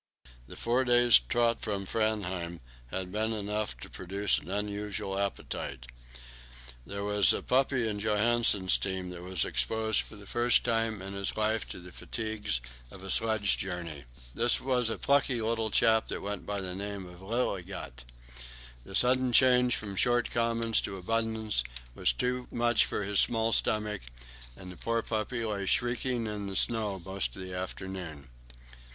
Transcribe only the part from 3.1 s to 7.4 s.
been enough to produce an unusual appetite. There was